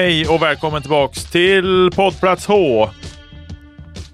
[0.00, 2.88] Hej och välkommen tillbaks till poddplats H.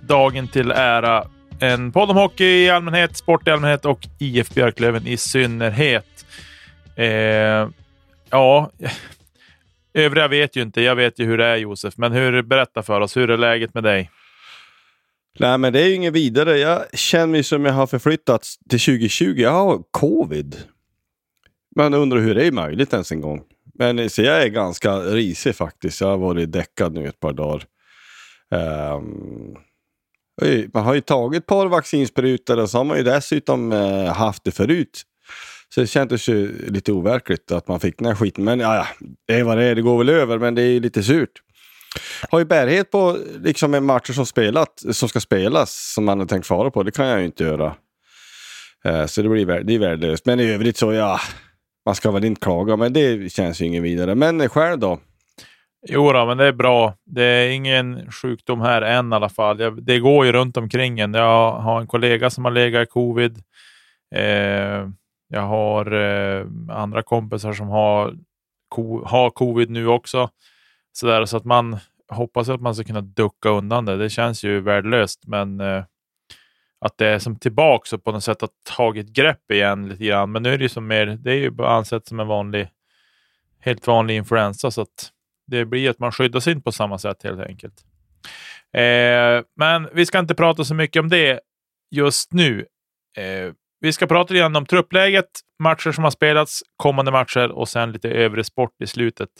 [0.00, 1.24] Dagen till ära.
[1.60, 6.26] En podd om hockey i allmänhet, sport i allmänhet och IF Björklöven i synnerhet.
[6.96, 7.68] Eh,
[8.30, 8.70] ja,
[9.94, 10.82] övriga vet ju inte.
[10.82, 13.16] Jag vet ju hur det är Josef, men hur, berätta för oss.
[13.16, 14.10] Hur är läget med dig?
[15.38, 16.58] Nej, men det är ju inget vidare.
[16.58, 19.34] Jag känner mig som jag har förflyttats till 2020.
[19.36, 20.56] Jag har covid.
[21.76, 23.42] Man undrar hur det är möjligt ens en gång.
[23.78, 26.00] Men så jag är ganska risig faktiskt.
[26.00, 27.64] Jag har varit däckad nu ett par dagar.
[28.50, 29.56] Um,
[30.74, 34.44] man har ju tagit ett par vaccinsprutor och så har man ju dessutom uh, haft
[34.44, 35.02] det förut.
[35.74, 38.44] Så det kändes ju lite overkligt att man fick den här skiten.
[38.44, 38.86] Men ja,
[39.26, 39.74] det är vad det är.
[39.74, 41.42] Det går väl över, men det är ju lite surt.
[42.30, 46.26] Har ju bärighet på liksom en matcher som, spelat, som ska spelas som man har
[46.26, 46.82] tänkt fara på.
[46.82, 47.76] Det kan jag ju inte göra.
[48.86, 50.26] Uh, så det blir det är värdelöst.
[50.26, 51.20] Men i övrigt så ja,
[51.86, 54.14] man ska väl inte klaga, men det känns ju inget vidare.
[54.14, 54.98] Men själv då?
[55.88, 56.94] Jo då, men det är bra.
[57.04, 59.60] Det är ingen sjukdom här än i alla fall.
[59.60, 61.14] Jag, det går ju runt omkring en.
[61.14, 63.42] Jag har en kollega som har legat i covid.
[64.14, 64.88] Eh,
[65.28, 68.14] jag har eh, andra kompisar som har,
[68.68, 70.30] ko, har covid nu också.
[70.92, 73.96] Så, där, så att man hoppas att man ska kunna ducka undan det.
[73.96, 75.84] Det känns ju värdelöst, men eh,
[76.86, 80.32] att det är som tillbaka och på något sätt har tagit grepp igen lite grann.
[80.32, 82.68] Men nu är det ju som mer, det är ju ansett som en vanlig,
[83.60, 85.10] helt vanlig influensa, så att
[85.46, 87.84] det blir att man skyddar sig inte på samma sätt helt enkelt.
[88.72, 91.40] Eh, men vi ska inte prata så mycket om det
[91.90, 92.66] just nu.
[93.18, 95.30] Eh, vi ska prata lite om truppläget,
[95.62, 99.30] matcher som har spelats, kommande matcher och sen lite övrig sport i slutet.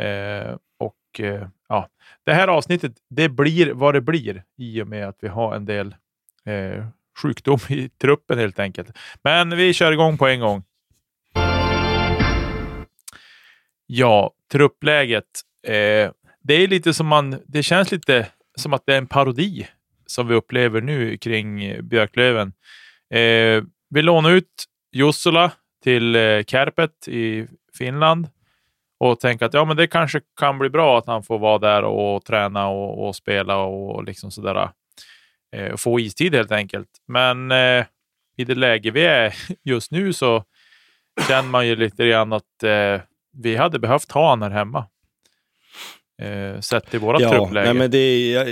[0.00, 1.88] Eh, och eh, ja,
[2.24, 5.64] Det här avsnittet, det blir vad det blir i och med att vi har en
[5.64, 5.94] del
[6.46, 6.84] eh,
[7.22, 8.98] sjukdom i truppen helt enkelt.
[9.24, 10.62] Men vi kör igång på en gång.
[13.86, 15.24] Ja, truppläget.
[15.66, 16.10] Eh,
[16.42, 19.66] det är lite som man, det känns lite som att det är en parodi
[20.06, 22.52] som vi upplever nu kring Björklöven.
[23.14, 25.52] Eh, vi lånar ut Jussola
[25.82, 27.46] till eh, Kärpet i
[27.78, 28.28] Finland
[29.00, 31.82] och tänker att ja, men det kanske kan bli bra att han får vara där
[31.82, 34.68] och träna och, och spela och liksom sådär
[35.56, 36.88] eh, få istid helt enkelt.
[37.08, 37.84] Men eh,
[38.36, 40.44] i det läge vi är just nu så
[41.28, 43.00] känner man ju lite grann att eh,
[43.42, 44.86] vi hade behövt ha honom här hemma.
[46.22, 47.64] Eh, sett till våra ja, truppläge.
[47.64, 48.48] Nej, men det, jag,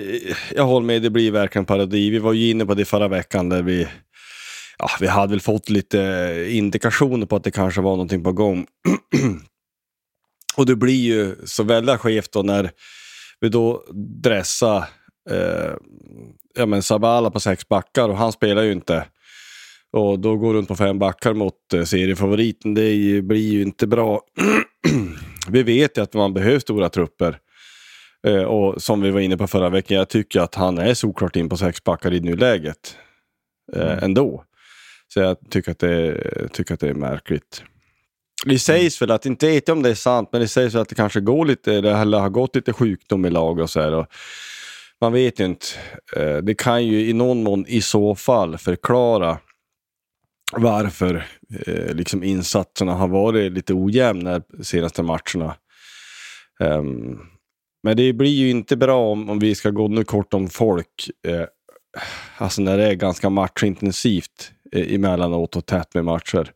[0.54, 2.10] jag håller med, det blir verkligen parodi.
[2.10, 3.88] Vi var ju inne på det förra veckan där vi
[4.78, 8.66] ja, vi hade väl fått lite indikationer på att det kanske var någonting på gång.
[10.56, 12.70] och det blir ju så väldigt skevt då när
[13.40, 13.84] vi då
[14.22, 14.78] dressar
[15.30, 15.74] eh,
[16.58, 19.06] ja, men Sabala på sex backar och han spelar ju inte.
[19.93, 22.75] Och då går runt på fem backar mot eh, seriefavoriten.
[22.75, 24.20] Det blir ju inte bra.
[25.49, 27.38] vi vet ju att man behöver stora trupper.
[28.26, 31.37] Eh, och som vi var inne på förra veckan, jag tycker att han är såklart
[31.37, 32.96] in på sex backar i nuläget.
[33.76, 34.05] Eh, Mm.
[34.05, 34.44] Ändå.
[35.14, 37.62] Så jag tycker att, det, tycker att det är märkligt.
[38.44, 40.82] Det sägs väl att, inte vet jag om det är sant, men det sägs väl
[40.82, 43.94] att det kanske går lite, eller har gått lite sjukdom i lag och så här.
[43.94, 44.06] Och
[45.00, 45.66] man vet ju inte.
[46.16, 49.38] Eh, det kan ju i någon mån i så fall förklara
[50.52, 51.26] varför
[51.66, 55.56] eh, liksom insatserna har varit lite ojämna de senaste matcherna.
[56.60, 57.18] Ehm,
[57.82, 61.10] men det blir ju inte bra om, om vi ska gå nu kort om folk.
[61.26, 61.44] Eh,
[62.36, 66.52] alltså när det är ganska matchintensivt eh, emellanåt och tätt med matcher.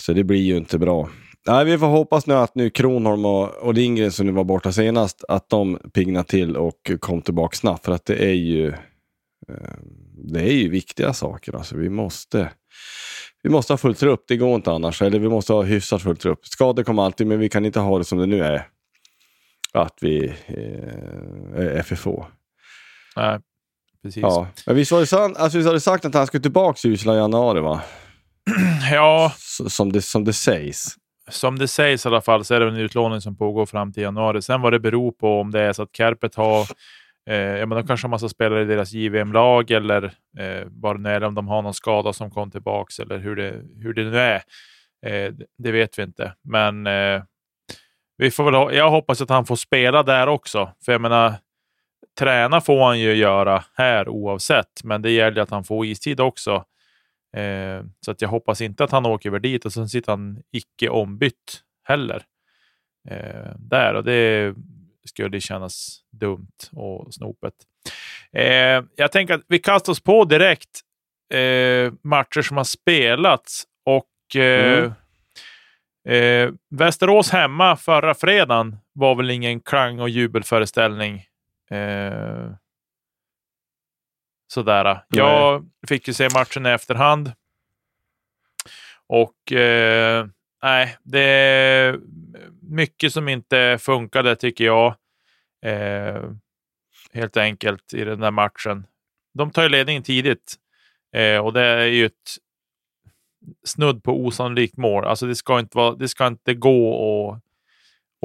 [0.00, 1.08] Så det blir ju inte bra.
[1.48, 4.72] Nej, vi får hoppas nu att nu Kronholm och, och Lindgren som nu var borta
[4.72, 7.84] senast, att de pignar till och kom tillbaka snabbt.
[7.84, 9.78] För att det är ju, eh,
[10.32, 11.56] det är ju viktiga saker.
[11.56, 12.50] Alltså, vi måste
[13.42, 15.02] vi måste ha fullt upp, det går inte annars.
[15.02, 16.46] Eller vi måste ha hyfsat fullt upp.
[16.46, 18.68] Skador kommer alltid, men vi kan inte ha det som det nu är.
[19.72, 22.24] Att vi eh, är FFO.
[23.16, 23.38] Nej,
[24.02, 24.22] precis.
[24.22, 24.46] Ja.
[24.66, 26.90] Men visst var det, sant, alltså, visst var det sagt att han skulle tillbaka i
[26.90, 27.82] Ysla i januari, va?
[28.92, 29.32] ja,
[29.68, 30.96] Som det, som det sägs
[31.28, 34.02] som det sägs i alla fall så är det en utlåning som pågår fram till
[34.02, 34.42] januari.
[34.42, 36.60] Sen vad det beror på om det är så att Kärpet har
[37.30, 40.04] eh, ja, men de kanske har massa spelare i deras JVM-lag eller
[40.38, 43.36] eh, vad det nu är, om de har någon skada som kom tillbaka eller hur
[43.36, 44.42] det, hur det nu är.
[45.06, 46.34] Eh, det- vet vi inte.
[46.44, 47.22] Men eh,
[48.16, 50.70] vi får väl ha, jag hoppas att han får spela där också.
[50.84, 51.34] För jag menar,
[52.18, 56.64] träna får han ju göra här oavsett, men det gäller att han får istid också.
[57.36, 60.42] Eh, så att jag hoppas inte att han åker över dit och sen sitter han
[60.52, 62.22] icke ombytt heller.
[63.10, 64.54] Eh, där och det
[65.04, 67.54] skulle kännas dumt och snopet.
[68.32, 70.80] Eh, jag tänker att vi kastar oss på direkt
[71.34, 74.92] eh, matcher som har spelats och eh,
[76.08, 81.24] eh, Västerås hemma förra fredagen var väl ingen klang och jubelföreställning.
[81.70, 82.50] Eh,
[84.48, 85.04] sådär.
[85.08, 87.32] Jag fick ju se matchen i efterhand.
[89.06, 90.26] Och eh,
[90.62, 92.00] nej, det är
[92.60, 94.94] mycket som inte funkade tycker jag.
[95.62, 96.22] Eh,
[97.12, 98.86] helt enkelt i den där matchen.
[99.34, 100.54] De tar ju ledningen tidigt
[101.12, 102.36] eh, och det är ju ett
[103.64, 105.04] snudd på osannolikt mål.
[105.04, 107.42] Alltså det ska inte, vara, det ska inte gå att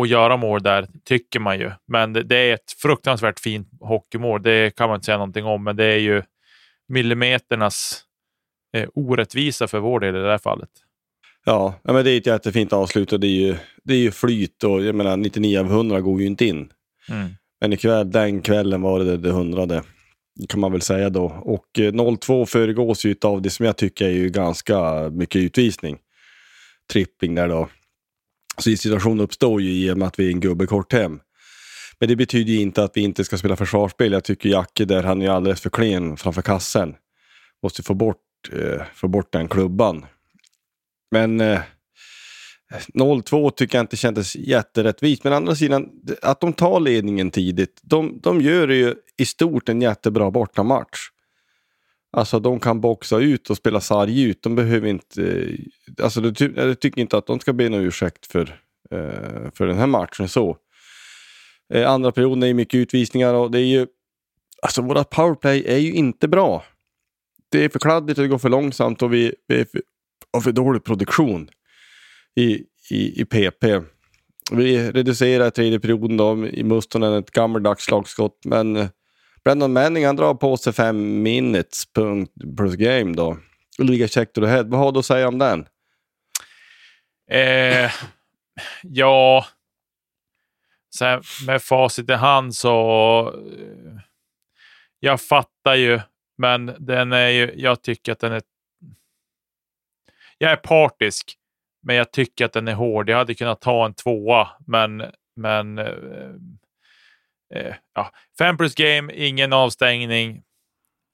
[0.02, 1.72] att göra mål där, tycker man ju.
[1.88, 4.42] Men det, det är ett fruktansvärt fint hockeymål.
[4.44, 6.22] Det kan man inte säga någonting om, men det är ju
[6.88, 8.04] millimeternas
[8.78, 10.70] eh, orättvisa för vår del i det här fallet.
[11.46, 14.64] Ja, men det är ett jättefint avslut och det är ju, det är ju flyt
[14.64, 16.70] och jag menar 99 av 100 går ju inte in.
[17.10, 17.30] Mm.
[17.62, 19.84] Men ikväll, den kvällen var det det hundrade.
[20.50, 21.26] Kan man väl säga då.
[21.26, 25.98] Och eh, 0-2 föregås ju av det som jag tycker är ju ganska mycket utvisning.
[26.92, 27.70] Tripping där då.
[28.58, 31.20] Så situationen uppstår ju i och med att vi är en gubbe kort hem.
[32.00, 34.12] Men det betyder ju inte att vi inte ska spela försvarsspel.
[34.12, 36.96] Jag tycker Jacke där, han är ju alldeles för klen framför kassen.
[37.64, 38.18] Måste få bort,
[38.52, 40.06] eh, få bort den klubban.
[41.12, 41.60] Men eh,
[42.94, 45.24] 0-2 tycker jag inte kändes jätterättvist.
[45.24, 45.90] Men å andra sidan,
[46.22, 47.80] att de tar ledningen tidigt.
[47.84, 51.10] De, de gör ju i stort en jättebra bortamatch.
[52.18, 54.44] Alltså de kan boxa ut och spela sarg ut.
[54.44, 55.24] De behöver inte...
[55.24, 58.60] Eh, alltså ty- eh, jag tycker inte att de ska be någon ursäkt för,
[58.92, 60.58] eh, för den här matchen så.
[61.74, 63.88] Eh, andra perioden är ju mycket utvisningar och det är ju...
[64.62, 66.64] Alltså våra powerplay är ju inte bra.
[67.52, 69.82] Det är för kladdigt och det går för långsamt och vi, vi är för,
[70.34, 71.50] har för dålig produktion
[72.36, 73.64] i, i, i PP.
[74.52, 78.88] Vi reducerar tredje perioden då i Mustonen ett gammaldags slagskott men eh,
[79.44, 83.38] Brandon Manning han drar på sig fem minutes punkt plus game då.
[83.80, 84.64] Ulrika check to the head.
[84.64, 85.68] Vad har du att säga om den?
[87.32, 87.92] Eh,
[88.84, 89.46] ja,
[90.90, 93.28] så här, med facit i hand så...
[93.28, 94.00] Eh,
[95.00, 96.00] jag fattar ju,
[96.38, 98.42] men den är ju, jag tycker att den är...
[100.38, 101.34] Jag är partisk,
[101.82, 103.10] men jag tycker att den är hård.
[103.10, 105.04] Jag hade kunnat ta en tvåa, men...
[105.36, 105.94] men eh,
[107.56, 108.12] eh, ja.
[108.38, 110.44] Fem plus game, ingen avstängning.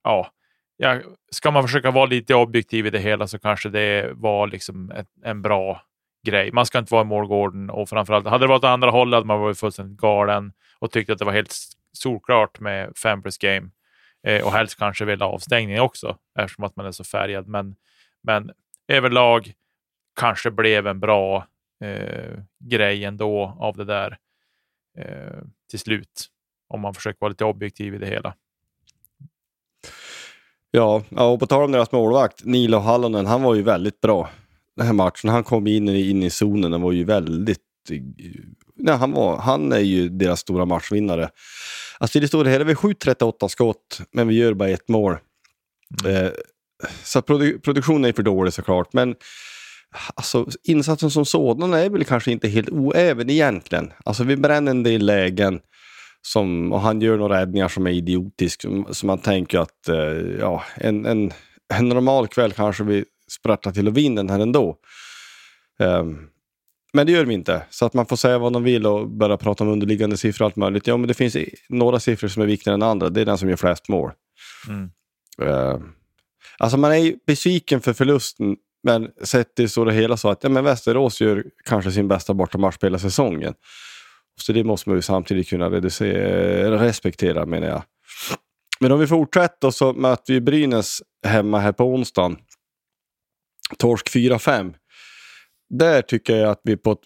[0.03, 0.31] Ja,
[0.77, 4.91] ja, ska man försöka vara lite objektiv i det hela så kanske det var liksom
[4.91, 5.81] ett, en bra
[6.27, 6.51] grej.
[6.51, 9.27] Man ska inte vara i målgården och framförallt, hade det varit åt andra hållet hade
[9.27, 11.55] man varit fullständigt galen och tyckte att det var helt
[11.93, 13.69] solklart med fem plus game
[14.27, 17.47] eh, och helst kanske vill ha avstängning också eftersom att man är så färgad.
[17.47, 17.75] Men,
[18.23, 18.51] men
[18.87, 19.53] överlag
[20.19, 21.47] kanske blev en bra
[21.83, 24.17] eh, grej ändå av det där
[24.97, 26.27] eh, till slut.
[26.69, 28.33] Om man försöker vara lite objektiv i det hela.
[30.71, 34.29] Ja, och på tal om deras målvakt, Nilo Hallonen, han var ju väldigt bra
[34.75, 35.29] den här matchen.
[35.29, 37.59] Han kom in i, in i zonen och var ju väldigt...
[38.75, 41.29] Nej, han, var, han är ju deras stora matchvinnare.
[41.97, 45.17] Alltså i det stora hela, vi skjuter 38 skott, men vi gör bara ett mål.
[46.05, 46.25] Mm.
[46.25, 46.31] Eh,
[47.03, 49.15] så produ produktionen är för dålig såklart, men
[50.15, 53.93] alltså, insatsen som sådan är väl kanske inte helt oäven egentligen.
[54.05, 55.59] Alltså vi bränner en del lägen
[56.21, 58.65] som, och han gör några räddningar som är idiotisk.
[58.91, 61.31] Så man tänker att eh, ja, en, en,
[61.73, 64.77] en normal kväll kanske vi sprattlar till och vinner den här ändå.
[65.79, 66.29] Um,
[66.93, 67.61] men det gör vi inte.
[67.69, 70.47] Så att man får säga vad de vill och börja prata om underliggande siffror och
[70.47, 70.87] allt möjligt.
[70.87, 71.37] Ja, men det finns
[71.69, 73.09] några siffror som är viktigare än andra.
[73.09, 74.11] Det är den som gör flest mål.
[74.67, 74.89] Mm.
[75.41, 75.79] Uh,
[76.57, 80.49] alltså man är besviken för förlusten, men sett till så det hela så att ja,
[80.49, 83.53] men Västerås gör kanske sin bästa bortamatch på hela säsongen.
[84.41, 87.83] Så det måste man ju samtidigt kunna reducera, respektera menar jag.
[88.79, 92.37] Men om vi fortsätter så möter vi Brynäs hemma här på onsdagen.
[93.77, 94.73] Torsk 4-5.
[95.69, 96.99] Där tycker jag att vi på ett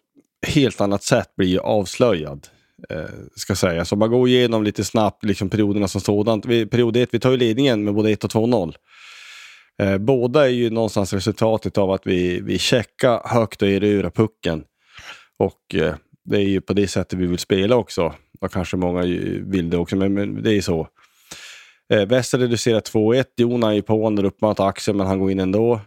[0.48, 2.48] helt annat sätt blir avslöjad.
[2.90, 3.86] Eh, ska säga.
[3.86, 6.46] Så man går igenom lite snabbt liksom perioderna som sådant.
[6.46, 8.76] Vi, period 1, vi tar ju ledningen med både 1 och 2-0.
[9.82, 14.64] Eh, båda är ju någonstans resultatet av att vi, vi checkar högt och erövrar pucken.
[15.38, 18.14] Och eh, det är ju på det sättet vi vill spela också.
[18.42, 19.02] Och kanske många
[19.46, 20.88] vill det också, men, men det är så.
[21.94, 23.26] Eh, Wester reducerar 2-1.
[23.38, 25.82] Jona är på honom upp mot Axel, men han går in ändå.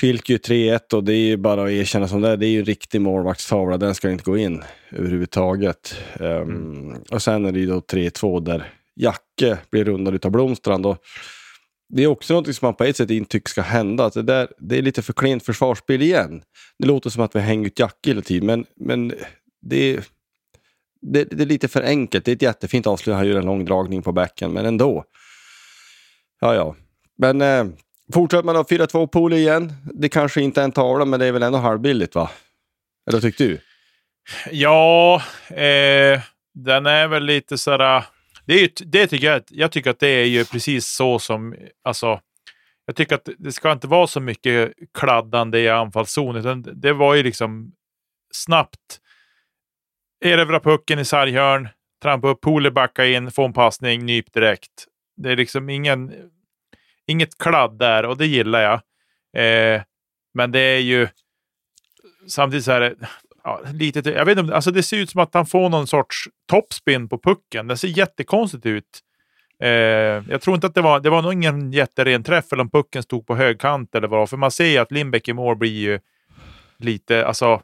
[0.00, 2.36] Schilke 3-1 och det är ju bara att erkänna som det är.
[2.36, 3.76] Det är ju en riktig målvaktstavla.
[3.76, 5.94] Den ska inte gå in överhuvudtaget.
[6.20, 7.02] Um.
[7.10, 10.86] Och sen är det ju då 3-2 där Jacke blir rundad utav Blomstrand.
[10.86, 10.98] Och
[11.88, 14.04] det är också något som man på ett sätt inte tycker ska hända.
[14.04, 16.42] Att det, där, det är lite för klent försvarsspel igen.
[16.78, 19.14] Det låter som att vi hänger ut Jack hela tiden, men, men
[19.62, 20.04] det, är,
[21.00, 22.24] det, det, är lite för enkelt.
[22.24, 23.16] Det är ett jättefint avslut.
[23.16, 25.04] Han gör en lång dragning på backen, men ändå.
[26.40, 26.76] Ja, ja.
[27.18, 27.66] Men eh,
[28.12, 29.72] fortsätter man då 4-2 pool igen.
[29.94, 32.30] Det kanske inte är en tavla, men det är väl ändå halvbilligt, va?
[33.10, 33.60] Eller tyckte du?
[34.50, 36.20] Ja, eh,
[36.54, 38.04] den är väl lite sådär
[38.48, 41.56] det, är ju, det tycker jag, jag tycker att det är ju precis så som,
[41.84, 42.20] alltså,
[42.86, 47.14] jag tycker att det ska inte vara så mycket kladdande i anfallszon, utan det var
[47.14, 47.72] ju liksom
[48.34, 49.00] snabbt
[50.24, 51.68] erövra pucken i sarghörn,
[52.02, 54.86] trampa upp, Pole backa in, få en passning, nyp direkt.
[55.16, 56.30] Det är liksom ingen,
[57.06, 58.80] inget kladd där och det gillar jag.
[59.44, 59.82] Eh,
[60.34, 61.08] men det är ju
[62.28, 62.96] samtidigt så här,
[63.44, 66.24] ja, lite, jag vet inte, alltså det ser ut som att han får någon sorts
[66.46, 67.66] topspin på pucken.
[67.66, 69.02] Det ser jättekonstigt ut.
[69.62, 69.70] Eh,
[70.30, 73.02] jag tror inte att det var, det var nog ingen jätteren träff eller om pucken
[73.02, 74.30] stod på högkant eller vad.
[74.30, 76.00] För man ser ju att Lindbäck i mål blir ju
[76.78, 77.62] lite, alltså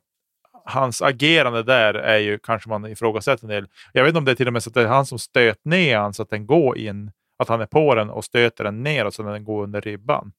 [0.64, 3.66] hans agerande där är ju kanske man ifrågasätter en del.
[3.92, 5.18] Jag vet inte om det är till och med så att det är han som
[5.18, 8.64] stöt ner han så att den går in, att han är på den och stöter
[8.64, 10.32] den neråt så att den går under ribban.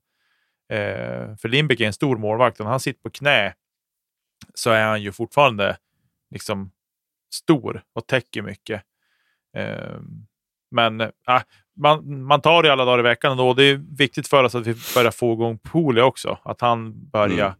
[0.70, 3.54] Eh, för Lindbäck är en stor målvakt och han sitter på knä
[4.54, 5.78] så är han ju fortfarande
[6.32, 6.72] liksom
[7.34, 8.82] stor och täcker mycket.
[9.58, 10.00] Eh,
[10.72, 11.12] men äh,
[11.76, 14.68] man, man tar det alla dagar i veckan och det är viktigt för oss att
[14.68, 16.40] vi börjar få igång Poli också.
[16.44, 17.56] Att han börjar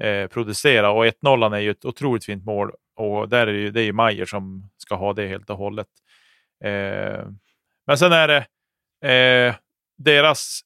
[0.00, 0.24] mm.
[0.24, 3.70] eh, producera och 1-0 är ju ett otroligt fint mål och där är det, ju,
[3.70, 5.88] det är ju Majer som ska ha det helt och hållet.
[6.64, 7.28] Eh,
[7.86, 8.46] men sen är det
[9.12, 9.54] eh,
[9.98, 10.60] deras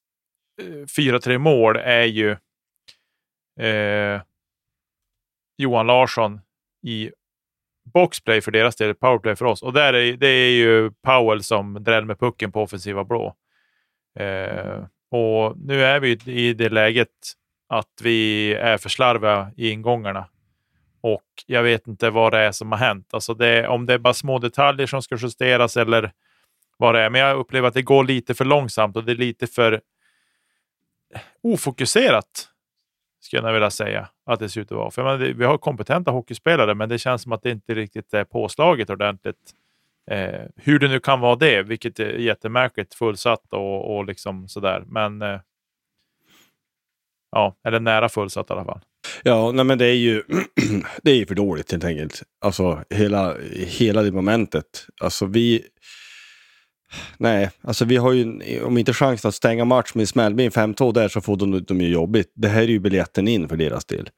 [0.97, 2.31] 4-3 eh, mål är ju
[3.61, 4.23] eh,
[5.57, 6.41] Johan Larsson
[6.83, 7.11] i
[7.85, 9.63] boxplay för deras del, powerplay för oss.
[9.63, 13.35] Och där är, det är ju Powell som dräller med pucken på offensiva blå.
[14.19, 17.09] Eh, och nu är vi i det läget
[17.69, 20.29] att vi är för slarviga i ingångarna.
[21.01, 23.15] Och jag vet inte vad det är som har hänt.
[23.15, 26.13] Alltså det, om det är bara små detaljer som ska justeras eller
[26.77, 27.11] vad det är.
[27.11, 29.81] Men jag upplever att det går lite för långsamt och det är lite för
[31.43, 32.49] ofokuserat
[33.25, 34.91] skulle jag vilja säga att det ser ut att vara.
[34.91, 38.25] För menar, vi har kompetenta hockeyspelare, men det känns som att det inte riktigt är
[38.25, 39.53] påslaget ordentligt.
[40.11, 44.85] Eh, hur det nu kan vara det, vilket är jättemärkligt, fullsatt och, och liksom sådär.
[44.87, 45.41] Men eh,
[47.33, 48.81] ja, eller nära fullsatt i alla fall.
[49.23, 50.23] Ja, nej men det är ju
[51.03, 52.23] det är för dåligt helt enkelt.
[52.41, 54.87] Alltså hela, hela det momentet.
[55.01, 55.63] Alltså vi
[57.19, 61.09] Nej, alltså vi har ju, om inte chansen att stänga match med smällben 5-2 där
[61.09, 62.33] så får de, de ju jobbigt.
[62.35, 64.11] Det här är ju biljetten in för deras del.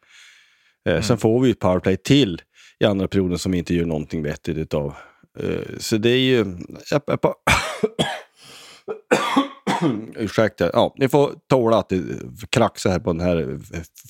[0.87, 1.03] Eh, mm.
[1.03, 2.43] Sen får vi ett powerplay till
[2.79, 4.95] i andra perioden som vi inte gör någonting vettigt utav.
[5.39, 6.47] Eh, så det är ju...
[10.17, 12.03] Ursäkta, ja, ni får tåla att det
[12.51, 13.59] kraxar här på den här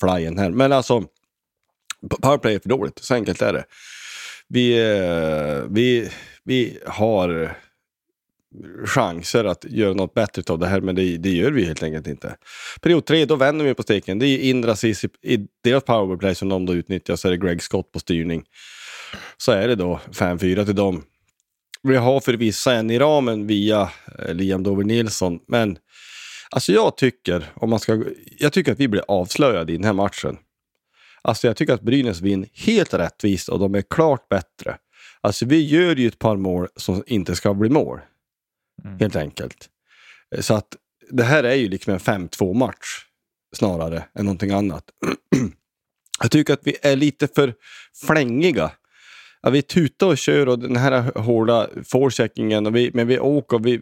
[0.01, 0.51] flyen här.
[0.51, 1.05] Men alltså,
[2.23, 3.65] powerplay är för dåligt, så enkelt är det.
[4.49, 6.11] Vi, eh, vi,
[6.45, 7.57] vi har
[8.85, 12.07] chanser att göra något bättre av det här, men det, det gör vi helt enkelt
[12.07, 12.37] inte.
[12.81, 14.19] Period tre, då vänder vi på steken.
[14.19, 17.63] Det är Indra Cissi i deras powerplay som de då utnyttjar, så är det Greg
[17.63, 18.45] Scott på styrning.
[19.37, 21.03] Så är det då 5-4 till dem.
[21.83, 25.79] Vi har förvisso en i ramen via eh, Liam Dover Nilsson, men
[26.51, 28.05] alltså jag tycker, om man ska,
[28.39, 30.37] jag tycker att vi blir avslöjade i den här matchen.
[31.23, 34.77] Alltså jag tycker att Brynäs vinner helt rättvist och de är klart bättre.
[35.21, 38.01] Alltså vi gör ju ett par mål som inte ska bli mål.
[38.85, 38.99] Mm.
[38.99, 39.69] Helt enkelt.
[40.41, 40.77] Så att
[41.11, 43.05] det här är ju liksom en 5-2 match
[43.57, 44.85] snarare än någonting annat.
[46.23, 47.55] jag tycker att vi är lite för
[48.07, 48.71] flängiga.
[49.43, 53.57] Ja, vi tutar och kör och den här hårda forecheckingen, och vi, men vi åker
[53.57, 53.81] och vi...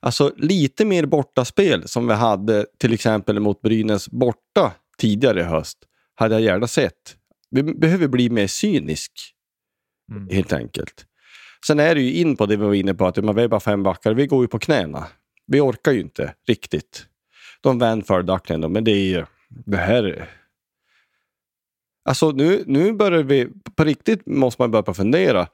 [0.00, 5.78] Alltså lite mer bortaspel som vi hade till exempel mot Brynäs borta tidigare i höst
[6.14, 7.16] hade jag gärna sett.
[7.50, 9.12] Vi behöver bli mer cynisk,
[10.12, 10.28] mm.
[10.28, 11.06] helt enkelt.
[11.66, 13.60] Sen är det ju in på det vi var inne på, att man är bara
[13.60, 14.14] fem backar.
[14.14, 15.06] Vi går ju på knäna.
[15.46, 17.06] Vi orkar ju inte riktigt.
[17.60, 20.28] De vann för Duckland, men det är ju det här.
[22.08, 25.48] Alltså nu, nu börjar vi, på riktigt måste man börja fundera.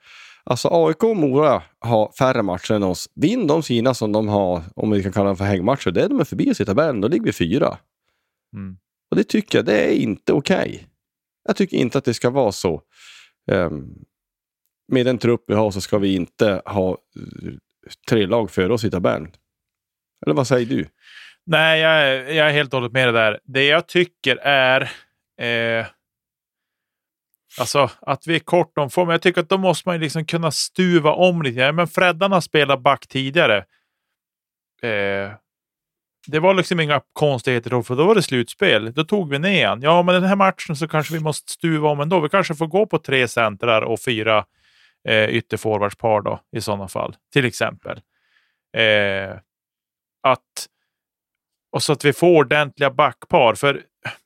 [0.45, 3.11] Alltså AIK och Mora har färre matcher än oss.
[3.14, 6.09] Vinn de sina som de har, om vi kan kalla dem för hängmatcher, det är
[6.09, 7.00] de är förbi oss i tabellen.
[7.00, 7.78] Då ligger vi fyra.
[8.54, 8.76] Mm.
[9.11, 10.57] Och det tycker jag, det är inte okej.
[10.57, 10.78] Okay.
[11.45, 12.83] Jag tycker inte att det ska vara så.
[13.50, 14.04] Um,
[14.93, 17.53] med den trupp vi har så ska vi inte ha eh,
[18.09, 19.33] tre lag före oss i tabellen.
[20.27, 20.89] Eller vad säger du?
[21.47, 23.41] Nej, jag är, jag är helt och hållet med det där.
[23.45, 24.81] Det jag tycker är
[25.41, 25.87] eh,
[27.59, 29.11] Alltså att vi är kort om form.
[29.11, 31.73] Jag tycker att då måste man liksom kunna stuva om lite.
[31.73, 33.57] Men Freddan har spelat back tidigare.
[34.83, 35.33] Eh,
[36.27, 38.93] det var liksom inga konstigheter då, för då var det slutspel.
[38.93, 39.83] Då tog vi ner en.
[39.83, 42.21] Ja, men den här matchen så kanske vi måste stuva om ändå.
[42.21, 44.45] Vi kanske får gå på tre centrar och fyra
[45.09, 48.00] eh, ytterforwardspar då i sådana fall, till exempel.
[48.76, 49.37] Eh,
[50.23, 50.66] att,
[51.73, 53.54] och så att vi får ordentliga backpar.
[53.54, 53.82] För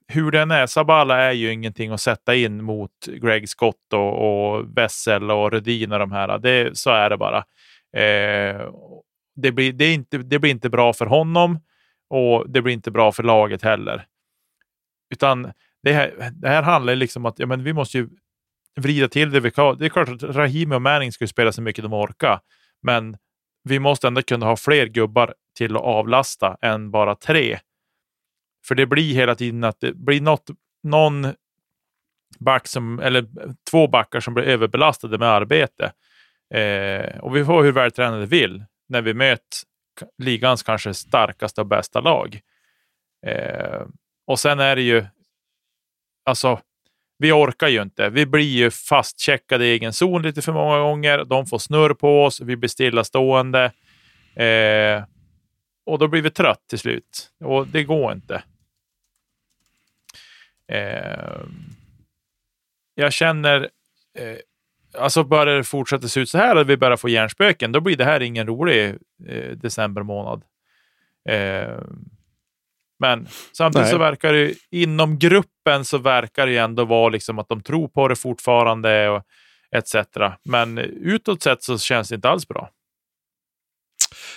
[0.09, 4.79] hur den är, Sabala är ju ingenting att sätta in mot Greg Scott och, och
[4.79, 6.39] Wessel och Rudin och de här.
[6.39, 7.39] Det, så är det bara.
[7.97, 8.71] Eh,
[9.37, 11.59] det, blir, det, är inte, det blir inte bra för honom
[12.11, 14.07] och det blir inte bra för laget heller.
[15.15, 18.09] Utan det här, det här handlar liksom om att ja, men vi måste ju
[18.77, 19.79] vrida till det vi kan.
[19.79, 22.41] Det är klart att Rahimi och Manning skulle spela så mycket de orkar,
[22.83, 23.17] men
[23.65, 27.59] vi måste ändå kunna ha fler gubbar till att avlasta än bara tre.
[28.67, 30.51] För det blir hela tiden att det blir något,
[30.83, 31.27] någon
[32.39, 33.27] back som, eller
[33.71, 35.93] två backar som blir överbelastade med arbete.
[36.55, 39.59] Eh, och vi får hur vältränade vi vill när vi möter
[40.19, 42.41] ligans kanske starkaste och bästa lag.
[43.27, 43.83] Eh,
[44.27, 45.07] och sen är det ju,
[46.25, 46.61] alltså,
[47.19, 48.11] vi orkar ju inte.
[48.11, 51.25] Vi blir ju fastcheckade i egen zon lite för många gånger.
[51.25, 53.73] De får snurr på oss, vi blir stillastående.
[54.35, 55.05] Eh,
[55.87, 57.31] och då blir vi trött till slut.
[57.41, 58.43] Och det går inte.
[60.69, 61.41] Eh,
[62.95, 63.71] jag känner,
[64.19, 64.37] eh,
[64.99, 67.97] alltså börjar det fortsätta se ut så här, att vi börjar få hjärnspöken, då blir
[67.97, 68.95] det här ingen rolig
[69.29, 70.43] eh, december månad.
[71.29, 71.79] Eh,
[72.99, 73.93] men samtidigt Nej.
[73.93, 78.09] så verkar det inom gruppen så verkar det ändå vara liksom att de tror på
[78.09, 79.23] det fortfarande och
[79.77, 79.95] etc.
[80.45, 82.71] Men utåt sett så känns det inte alls bra.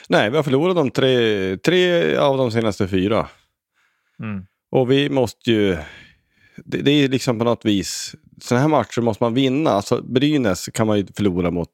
[0.10, 3.28] Nej, vi har förlorat de tre, tre av de senaste fyra.
[4.20, 4.46] Mm.
[4.72, 5.78] Och vi måste ju...
[6.66, 9.70] Det, det är liksom på något vis sådana här matcher måste man vinna.
[9.70, 11.70] Alltså, Brynäs kan man ju förlora mot.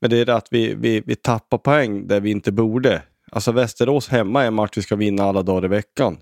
[0.00, 3.02] Men det är det att vi, vi, vi tappar poäng där vi inte borde.
[3.34, 6.18] Alltså Västerås hemma är en match vi ska vinna alla dagar i veckan.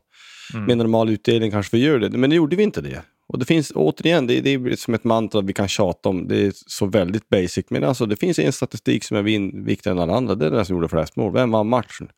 [0.54, 0.64] Mm.
[0.64, 3.02] Med normal utdelning kanske vi gör det, men nu gjorde vi inte det.
[3.28, 6.28] Och det finns återigen, det, det är som ett mantra vi kan tjata om.
[6.28, 7.64] Det är så väldigt basic.
[7.68, 9.22] Men alltså det finns en statistik som är
[9.64, 10.34] viktigare än alla andra.
[10.34, 11.32] Det är den som gjorde flest mål.
[11.32, 12.08] Vem vann matchen?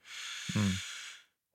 [0.56, 0.68] Mm.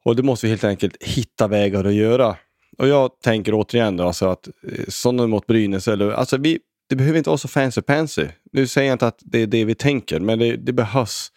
[0.06, 2.36] Och det måste vi helt enkelt hitta vägar att göra.
[2.78, 6.96] Och jag tänker återigen då, alltså att eh, sådana mot Brynäs, eller, alltså vi, det
[6.96, 8.26] behöver inte vara så fancy pansy.
[8.52, 11.32] Nu säger jag inte att det är det vi tänker, men det, det behövs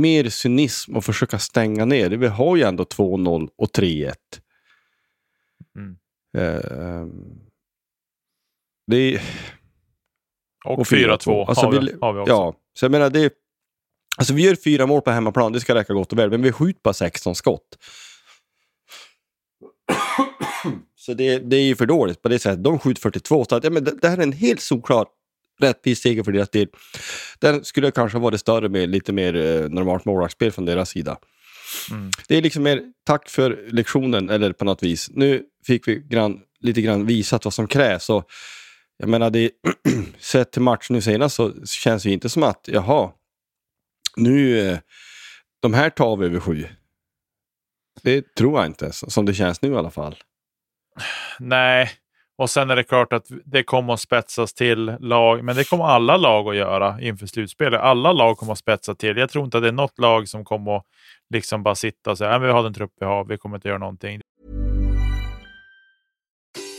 [0.00, 2.10] mer cynism och försöka stänga ner.
[2.10, 4.14] Vi har ju ändå 2-0 och 3-1.
[5.76, 5.96] Mm.
[6.38, 7.06] Uh,
[8.86, 9.22] det är...
[10.64, 12.32] Och, och 4-2 alltså, har, vi, har vi också.
[12.32, 13.32] Ja, så jag menar det
[14.18, 16.52] Alltså vi gör fyra mål på hemmaplan, det ska räcka gott och väl, men vi
[16.52, 17.78] skjuter bara 16 skott.
[20.96, 22.64] Så det, det är ju för dåligt på det sättet.
[22.64, 25.06] De skjuter 42, så att, ja, men det, det här är en helt solklar
[25.60, 26.68] rättvis seger för deras del.
[27.38, 31.18] Den skulle kanske varit större med lite mer eh, normalt målvaktsspel från deras sida.
[31.90, 32.10] Mm.
[32.28, 35.10] Det är liksom mer tack för lektionen, eller på något vis.
[35.10, 38.10] Nu fick vi grann, lite grann visat vad som krävs.
[38.10, 38.30] Och,
[38.96, 39.50] jag menar, det,
[40.18, 43.12] sett till matchen nu senast så känns det inte som att, jaha,
[44.16, 44.78] Nu, eh,
[45.62, 46.66] de här tar vi över sju.
[48.02, 50.16] Det tror jag inte, som det känns nu i alla fall.
[51.38, 51.90] Nej,
[52.38, 55.84] och sen är det klart att det kommer att spetsas till lag, men det kommer
[55.84, 57.80] alla lag att göra inför slutspelet.
[57.80, 59.16] Alla lag kommer att spetsa till.
[59.16, 60.84] Jag tror inte att det är något lag som kommer att
[61.30, 63.68] liksom bara sitta och säga att vi har den trupp vi har, vi kommer inte
[63.68, 64.20] göra någonting.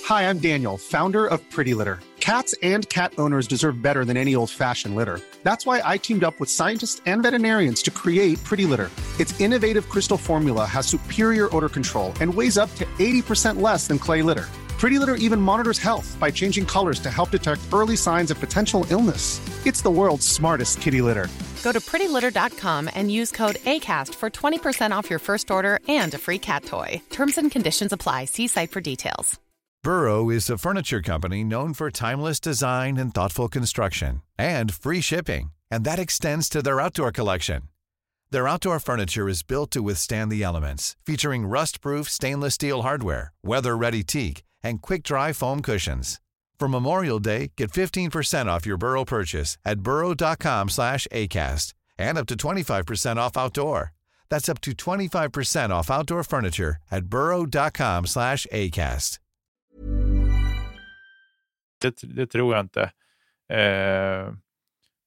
[0.09, 1.99] Hi, I'm Daniel, founder of Pretty Litter.
[2.19, 5.19] Cats and cat owners deserve better than any old-fashioned litter.
[5.43, 8.89] That's why I teamed up with scientists and veterinarians to create Pretty Litter.
[9.19, 13.99] Its innovative crystal formula has superior odor control and weighs up to 80% less than
[13.99, 14.45] clay litter.
[14.77, 18.85] Pretty Litter even monitors health by changing colors to help detect early signs of potential
[18.91, 19.41] illness.
[19.65, 21.27] It's the world's smartest kitty litter.
[21.63, 26.17] Go to prettylitter.com and use code ACAST for 20% off your first order and a
[26.17, 27.01] free cat toy.
[27.09, 28.25] Terms and conditions apply.
[28.25, 29.39] See site for details.
[29.83, 35.51] Burrow is a furniture company known for timeless design and thoughtful construction and free shipping,
[35.71, 37.61] and that extends to their outdoor collection.
[38.31, 44.03] Their outdoor furniture is built to withstand the elements, featuring rust-proof stainless steel hardware, weather-ready
[44.03, 46.19] teak, and quick-dry foam cushions.
[46.59, 52.27] For Memorial Day, get 15% off your Burrow purchase at burrow.com slash ACAST and up
[52.27, 53.93] to 25% off outdoor.
[54.29, 59.19] That's up to 25% off outdoor furniture at burrow.com slash ACAST.
[61.81, 62.91] Det, det tror jag inte.
[63.49, 64.33] Eh,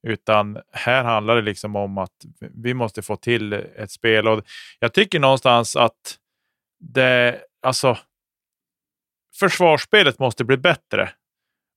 [0.03, 4.29] utan här handlar det liksom om att vi måste få till ett spel.
[4.29, 4.45] Och
[4.79, 6.19] jag tycker någonstans att
[6.79, 7.99] det, alltså,
[9.41, 11.11] försvarsspelet måste bli bättre.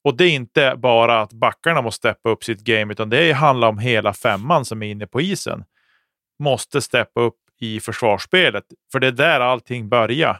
[0.04, 3.67] Och det är inte bara att backarna måste steppa upp sitt game, utan det handlar
[3.67, 5.63] om hela femman som är inne på isen.
[6.39, 10.39] Måste steppa upp i försvarsspelet, för det är där allting börjar.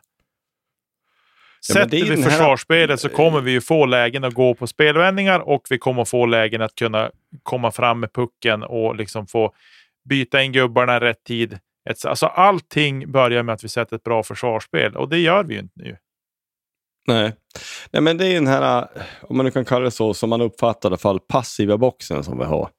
[1.70, 5.40] Ja, Sätter vi här- försvarsspelet så kommer vi ju få lägen att gå på spelvändningar
[5.40, 7.12] och vi kommer få lägen att kunna
[7.44, 9.54] komma fram med pucken och liksom få
[10.10, 11.60] byta in gubbarna i rätt tid.
[12.06, 15.60] Alltså allting börjar med att vi sätter ett bra försvarsspel och det gör vi ju
[15.60, 15.98] inte nu.
[17.08, 17.34] Nej.
[17.92, 18.88] Nej, men det är den här,
[19.22, 22.24] om man nu kan kalla det så, som man uppfattar i alla fall, passiva boxen
[22.24, 22.70] som vi har.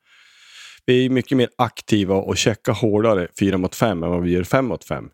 [0.86, 4.44] Vi är mycket mer aktiva och checkar hårdare 4 mot 5 än vad vi gör
[4.44, 5.10] 5 mot 5.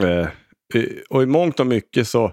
[0.00, 0.28] Eh,
[1.10, 2.32] och i mångt och mycket så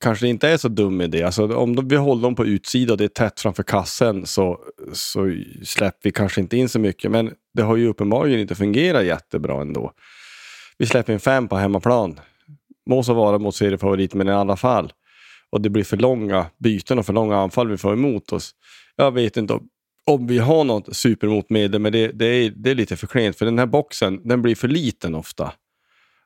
[0.00, 1.22] kanske det inte är så dum idé.
[1.22, 4.58] Alltså, om vi håller dem på utsidan och det är tätt framför kassen så,
[4.92, 7.10] så släpper vi kanske inte in så mycket.
[7.10, 9.92] Men det har ju uppenbarligen inte fungerat jättebra ändå.
[10.78, 12.20] Vi släpper in fem på hemmaplan.
[12.86, 14.92] Må så vara mot seriefavorit, men i alla fall.
[15.50, 18.54] Och det blir för långa byten och för långa anfall vi får emot oss.
[18.96, 19.68] Jag vet inte om,
[20.04, 23.38] om vi har något supermotmedel, men det, det, är, det är lite för klent.
[23.38, 25.52] För den här boxen, den blir för liten ofta.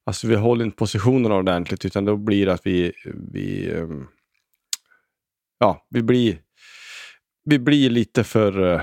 [0.04, 2.92] Alltså vi håller inte positionerna ordentligt, utan då blir det att vi,
[3.32, 4.06] vi ehm,
[5.58, 6.38] ja, vi blir,
[7.44, 8.82] vi blir lite för, eh,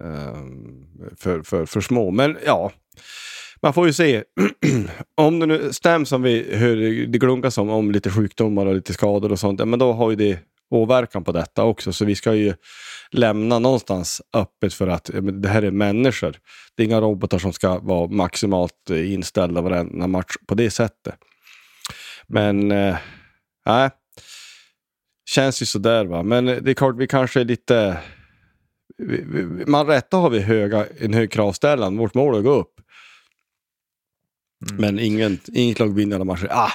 [0.00, 0.86] ehm,
[1.16, 2.10] för, för, för små.
[2.10, 2.72] Men ja,
[3.64, 4.22] man får ju se.
[5.14, 8.92] om det nu stämmer som vi hör det glunkas om, om lite sjukdomar och lite
[8.92, 10.38] skador och sånt, men då har ju det
[10.70, 11.92] åverkan på detta också.
[11.92, 12.54] Så vi ska ju
[13.10, 16.36] lämna någonstans öppet för att men det här är människor.
[16.76, 21.14] Det är inga robotar som ska vara maximalt inställda varenda match på det sättet.
[22.26, 22.96] Men eh,
[23.66, 23.84] nej.
[23.84, 23.90] Äh,
[25.30, 26.22] känns ju sådär va.
[26.22, 27.98] Men det är klart, vi kanske är lite...
[29.66, 31.96] Man rätta har vi höga, en hög kravställan.
[31.96, 32.73] Vårt mål är att gå upp.
[34.72, 36.48] Men ingen, inget lag vinner alla matcher.
[36.50, 36.72] Ah,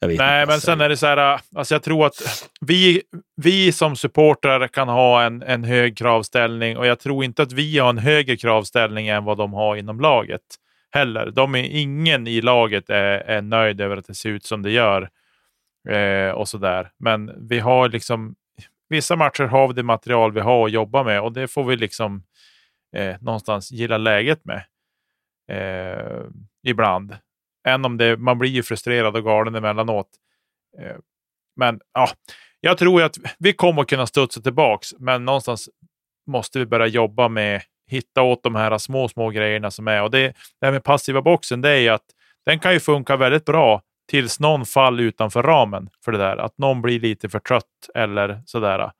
[0.00, 2.48] jag vet Nej, inte men jag sen är det så här, alltså jag tror att
[2.60, 3.02] vi,
[3.36, 7.78] vi som supportrar kan ha en, en hög kravställning och jag tror inte att vi
[7.78, 10.42] har en högre kravställning än vad de har inom laget
[10.90, 11.30] heller.
[11.30, 14.70] De är, ingen i laget är, är nöjd över att det ser ut som det
[14.70, 15.08] gör
[15.88, 16.90] eh, och så där.
[16.98, 18.34] Men vi har liksom
[18.88, 21.76] vissa matcher har vi det material vi har att jobba med och det får vi
[21.76, 22.22] liksom
[22.96, 24.62] eh, någonstans gilla läget med
[25.50, 26.24] eh,
[26.66, 27.16] ibland.
[27.68, 30.08] Än om det, man blir ju frustrerad och galen emellanåt.
[30.78, 30.96] Eh,
[31.56, 32.08] men ja,
[32.60, 35.68] jag tror att vi kommer att kunna studsa tillbaks, men någonstans
[36.26, 40.02] måste vi börja jobba med hitta åt de här små, små grejerna som är.
[40.02, 42.06] Och det, det här med passiva boxen, det är ju att
[42.46, 46.36] den kan ju funka väldigt bra tills någon faller utanför ramen för det där.
[46.36, 48.90] Att någon blir lite för trött eller sådär.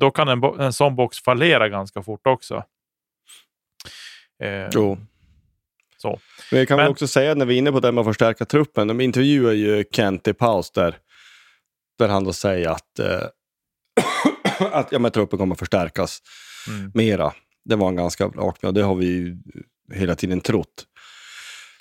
[0.00, 2.64] Då kan en, en sån box fallera ganska fort också.
[4.42, 4.98] Eh, Jo.
[5.96, 6.20] Så.
[6.50, 8.44] Men jag kan Men- också säga när vi är inne på det med att förstärka
[8.44, 8.86] truppen.
[8.88, 10.96] De intervjuar ju Kent i paus där.
[11.98, 13.22] Där han då säger att, eh,
[14.72, 16.18] att ja, men truppen kommer förstärkas
[16.68, 16.90] Mm.
[16.94, 17.32] mera.
[17.64, 19.36] Det var han ganska rak med och det har vi ju
[19.94, 20.84] hela tiden trott.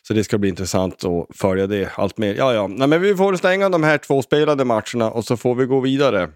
[0.08, 2.36] Så det ska bli intressant att följa det allt mer.
[2.36, 2.68] Ja, ja.
[2.68, 5.80] Nej, men vi får stänga de här två spelade matcherna och så får vi gå
[5.80, 6.30] vidare.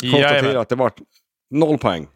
[0.00, 0.56] Konstatera Jajamän.
[0.56, 0.92] att det var
[1.50, 2.06] noll poäng.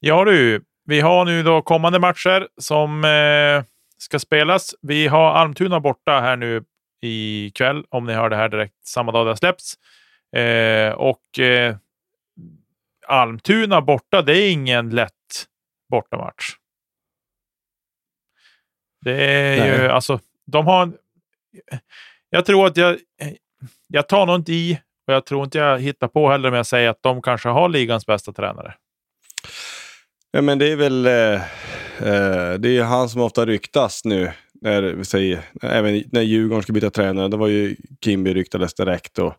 [0.00, 3.64] Ja du, vi har nu då kommande matcher som eh,
[3.98, 4.74] ska spelas.
[4.82, 6.64] Vi har Almtuna borta här nu
[7.00, 9.74] ikväll, om ni hör det här direkt samma dag det har släppts.
[10.36, 11.76] Eh, och eh,
[13.06, 15.46] Almtuna borta, det är ingen lätt
[15.90, 16.56] bortamatch.
[19.00, 19.68] Det är Nej.
[19.68, 20.92] ju alltså, de har...
[22.30, 22.98] Jag tror att jag...
[23.88, 26.66] Jag tar nog inte i och jag tror inte jag hittar på heller om jag
[26.66, 28.74] säger att de kanske har ligans bästa tränare.
[30.30, 31.06] Ja, men det är väl...
[31.06, 31.34] Eh,
[32.08, 34.32] eh det är han som ofta ryktas nu.
[34.62, 39.18] När, säg, även när Djurgården ska byta tränare, då var ju Kimby ryktades direkt.
[39.18, 39.34] Och,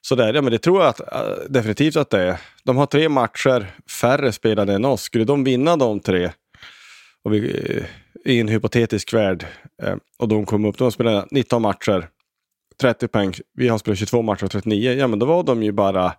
[0.00, 0.34] sådär.
[0.34, 2.36] Ja, men det tror jag att, eh, definitivt att det är.
[2.64, 3.66] De har tre matcher
[4.00, 5.02] färre spelade än oss.
[5.02, 6.30] Skulle de vinna de tre
[7.24, 9.46] och vi, eh, i en hypotetisk värld
[9.82, 12.08] eh, och de kom upp, de spelade 19 matcher,
[12.80, 13.34] 30 poäng.
[13.54, 14.92] Vi har spelat 22 matcher och 39.
[14.92, 16.14] Ja, men då var de ju bara...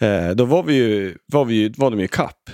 [0.00, 2.50] Eh, då var, vi ju, var, vi ju, var de ju kapp.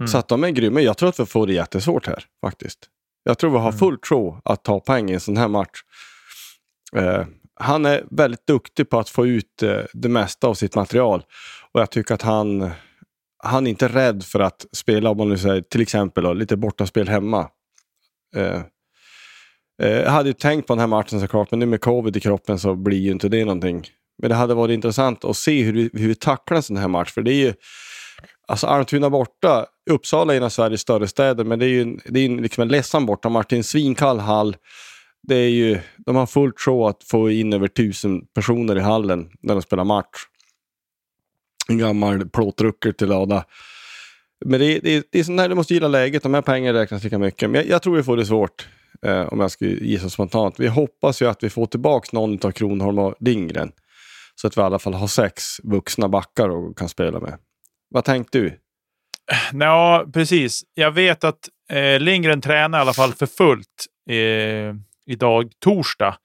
[0.00, 0.08] Mm.
[0.08, 0.80] Så att de är grymma.
[0.80, 2.78] Jag tror att vi får det jättesvårt här faktiskt.
[3.24, 3.78] Jag tror vi har mm.
[3.78, 5.80] full tro att ta poäng i en sån här match.
[6.96, 11.22] Eh, han är väldigt duktig på att få ut eh, det mesta av sitt material.
[11.72, 12.70] Och jag tycker att han,
[13.42, 16.56] han är inte rädd för att spela, om man nu säger till exempel då, lite
[16.56, 17.48] bortaspel hemma.
[18.36, 18.62] Eh,
[19.82, 22.20] eh, jag hade ju tänkt på den här matchen såklart, men nu med covid i
[22.20, 23.86] kroppen så blir ju inte det någonting.
[24.18, 27.12] Men det hade varit intressant att se hur, hur vi tacklar en sån här match.
[27.12, 27.54] För det är ju,
[28.50, 32.20] alltså Almtuna borta, Uppsala är en av Sveriges större städer, men det är ju det
[32.20, 33.46] är liksom en ledsam bortamatch.
[33.48, 34.56] Det är en svinkall hall
[35.22, 39.30] det är ju, de har fullt sjå att få in över tusen personer i hallen
[39.40, 40.26] när de spelar match.
[41.68, 43.44] En gammal plåtrucker till lada.
[44.44, 46.22] Men det, det, det är sånt här, du måste gilla läget.
[46.22, 47.50] De här pengarna räknas lika mycket.
[47.50, 48.68] Men jag, jag tror vi får det svårt.
[49.06, 50.60] Eh, om jag ska gissa spontant.
[50.60, 53.72] Vi hoppas ju att vi får tillbaka någon av Kronholm och Lindgren.
[54.34, 57.38] Så att vi i alla fall har sex vuxna backar och kan spela med.
[57.90, 58.58] Vad tänkte du?
[59.52, 60.62] Ja, precis.
[60.74, 63.86] Jag vet att eh, Lindgren tränar i alla fall för fullt.
[64.10, 64.74] Eh,
[65.06, 66.16] idag, torsdag.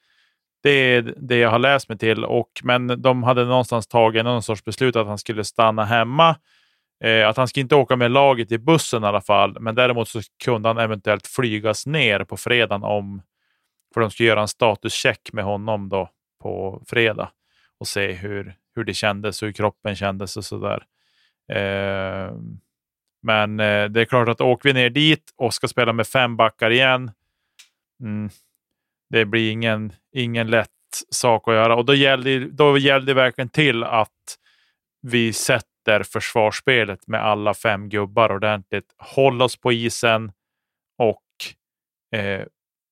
[0.63, 2.25] Det är det jag har läst mig till.
[2.25, 6.36] Och, men de hade någonstans tagit någon sorts beslut att han skulle stanna hemma.
[7.04, 9.60] Eh, att han ska inte åka med laget i bussen i alla fall.
[9.60, 13.21] Men däremot så kunde han eventuellt flygas ner på fredagen om...
[13.93, 16.10] För de ska göra en statuscheck med honom då
[16.41, 17.30] på fredag
[17.80, 20.84] och se hur, hur det kändes, hur kroppen kändes och sådär.
[21.53, 22.31] Eh,
[23.21, 26.38] men eh, det är klart att åker vi ner dit och ska spela med fem
[26.38, 27.12] backar igen,
[28.01, 28.29] mm,
[29.10, 30.69] det blir ingen, ingen lätt
[31.10, 31.75] sak att göra.
[31.75, 34.38] Och då gällde, då det verkligen till att
[35.01, 38.95] vi sätter försvarsspelet med alla fem gubbar ordentligt.
[38.97, 40.31] Håll oss på isen
[40.97, 41.21] och
[42.19, 42.45] eh,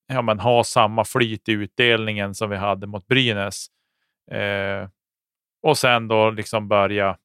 [0.08, 3.68] ja, men ha samma flyt i utdelningen som vi hade mot Brynäs.
[4.32, 4.90] Eh,
[5.62, 7.18] och sen då liksom börja.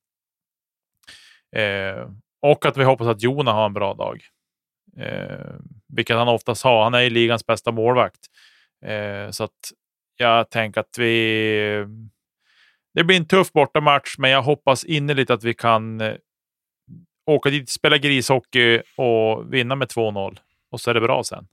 [1.57, 2.09] Eh,
[2.43, 4.23] och att vi hoppas att Jona har en bra dag.
[4.97, 5.55] Eh,
[5.89, 6.85] vilket han oftast har.
[6.85, 8.21] Han är ju ligans bästa målvakt.
[8.85, 9.73] Eh, så att
[10.17, 11.87] jag tänker att vi...
[12.95, 16.15] Det blir en tuff bortamatch, men jag hoppas innerligt att vi kan eh,
[17.27, 20.39] åka dit, spela grishockey och vinna med 2-0.
[20.71, 21.47] Och så är det bra sen.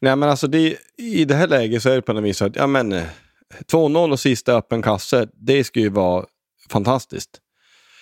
[0.00, 2.56] Nej, men alltså det, i det här läget så är det på något vis att
[2.56, 6.26] ja, men, 2-0 eh, och sista öppen kasse, det skulle ju vara
[6.70, 7.40] fantastiskt.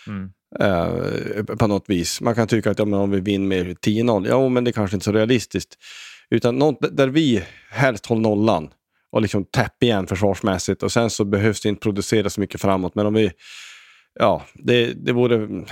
[0.06, 0.32] Mm.
[0.62, 2.20] Uh, på något vis.
[2.20, 4.96] Man kan tycka att ja, om vi vinner med 10-0, ja men det är kanske
[4.96, 5.74] inte så realistiskt.
[6.30, 8.70] Utan något där vi helst håller nollan
[9.12, 12.94] och liksom täpper igen försvarsmässigt och sen så behövs det inte producera så mycket framåt.
[12.94, 13.30] Men om vi,
[14.18, 15.64] ja, det, det vore,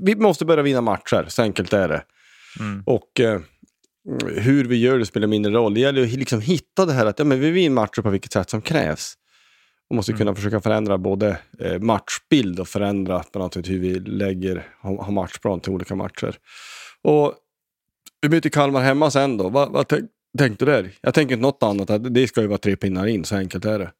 [0.00, 2.02] vi måste börja vinna matcher, så enkelt är det.
[2.60, 2.82] Mm.
[2.86, 3.40] Och eh,
[4.36, 5.74] hur vi gör det spelar mindre roll.
[5.74, 8.32] Det gäller att liksom hitta det här att ja, men vi vinner matcher på vilket
[8.32, 9.14] sätt som krävs.
[9.90, 10.18] Och måste mm.
[10.18, 15.12] kunna försöka förändra både eh, matchbild och förändra på något sätt hur vi lägger, har
[15.12, 16.36] matchplan till olika matcher.
[17.02, 17.34] Och
[18.20, 19.48] vi möter Kalmar hemma sen då.
[19.48, 19.88] Vad, vad
[20.38, 20.90] tänkte du där?
[21.00, 22.14] Jag tänker inte något annat.
[22.14, 23.92] Det ska ju vara tre pinnar in, så enkelt är det.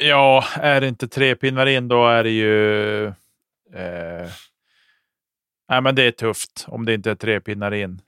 [0.00, 3.06] Ja, är det inte tre pinnar in då är det ju...
[3.74, 4.30] Eh,
[5.68, 8.00] nej, men det är tufft om det inte är tre pinnar in.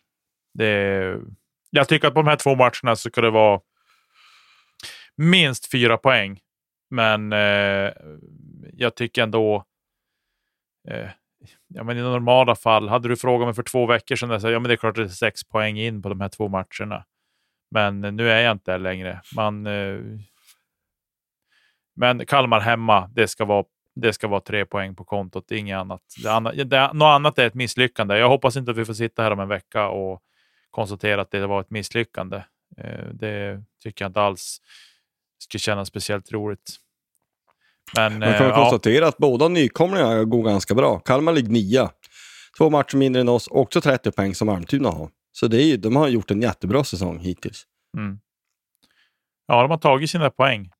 [0.54, 1.16] Det
[1.70, 3.60] jag tycker att på de här två matcherna så ska det vara
[5.16, 6.40] minst fyra poäng.
[6.92, 7.92] Men eh,
[8.72, 9.64] jag tycker ändå...
[10.88, 11.08] Eh,
[11.68, 14.58] ja, men i normala fall, hade du frågat mig för två veckor sedan, så, ja,
[14.58, 17.04] men det är klart det är sex poäng in på de här två matcherna.
[17.70, 19.20] Men eh, nu är jag inte där längre.
[19.36, 20.00] Man, eh,
[21.96, 26.02] men Kalmar hemma, det ska, vara, det ska vara tre poäng på kontot, inget annat.
[26.22, 28.18] Det, anna, det, något annat är ett misslyckande.
[28.18, 30.22] Jag hoppas inte att vi får sitta här om en vecka och
[30.70, 32.42] konstatera att det var ett misslyckande.
[32.78, 34.60] Eh, det tycker jag inte alls
[35.42, 36.76] skulle kännas speciellt roligt.
[37.96, 40.98] Men, Man kan eh, konstatera att båda nykomlingarna går ganska bra.
[40.98, 41.90] Kalmar ligger nia.
[42.58, 45.10] Två matcher mindre än oss, också 30 poäng som Almtuna har.
[45.32, 47.66] Så det är ju, de har gjort en jättebra säsong hittills.
[47.96, 48.18] Mm.
[49.46, 50.70] Ja, de har tagit sina poäng.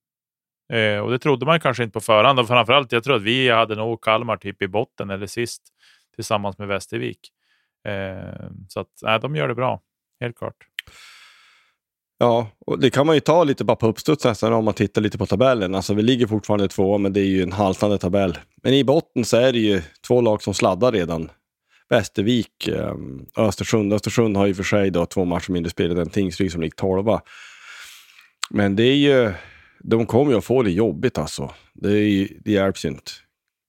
[0.73, 2.39] Eh, och det trodde man kanske inte på förhand.
[2.39, 5.63] Och framförallt, jag tror att vi hade nog Kalmar typ i botten eller sist
[6.15, 7.19] tillsammans med Västervik.
[7.89, 9.81] Eh, så att, nej, de gör det bra,
[10.21, 10.57] helt klart.
[12.23, 15.01] Ja, och det kan man ju ta lite bara på uppstuds nästan om man tittar
[15.01, 15.75] lite på tabellen.
[15.75, 18.39] Alltså vi ligger fortfarande två, men det är ju en haltande tabell.
[18.63, 21.31] Men i botten så är det ju två lag som sladdar redan.
[21.89, 22.95] Västervik, eh,
[23.37, 23.93] Östersund.
[23.93, 27.21] Östersund har ju för sig då två matcher mindre spelade än Tingsryd som ligger tolva.
[28.51, 29.33] Men det är ju,
[29.81, 31.51] de kommer ju att få det jobbigt alltså.
[31.75, 33.13] Det, är ju, det hjälps ju inte.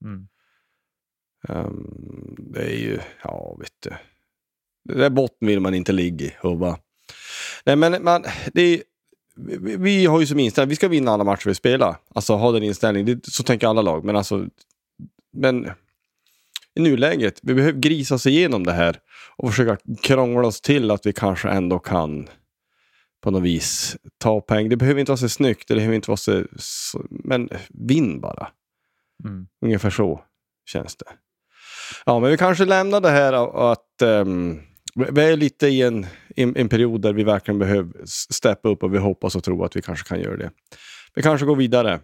[0.06, 0.28] Mm.
[1.50, 3.90] Um, det är ju, ja vet du.
[4.84, 6.78] Det där botten vill man inte ligga i, hubba.
[7.66, 8.84] Nej men man, det är,
[9.78, 11.96] vi, har ju som inställning, vi ska vinna alla matcher vi spelar.
[12.16, 14.04] Alltså ha den inställningen, så tänker alla lag.
[14.04, 14.48] Men alltså,
[15.34, 15.72] men
[16.76, 19.00] i nuläget, vi behöver grisa oss igenom det här
[19.38, 22.30] och försöka krångla oss till att vi kanske ändå kan
[23.24, 24.70] på något vis ta poäng.
[24.70, 28.48] Det behöver inte vara så snyggt, det behöver inte vara så, men vinn bara.
[29.26, 29.48] Mm.
[29.66, 30.22] Ungefär så
[30.66, 31.06] känns det.
[32.06, 34.62] Ja, men vi kanske lämnar det här och att um,
[34.96, 38.94] vi är lite i en, en, en, period där vi verkligen behöver steppa upp och
[38.94, 40.52] vi hoppas och tror att vi kanske kan göra det.
[41.16, 42.00] Vi kanske går vidare.